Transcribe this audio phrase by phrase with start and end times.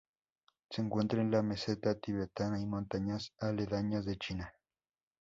[0.71, 4.51] Se encuentra en la meseta tibetana y montañas aledañas de China.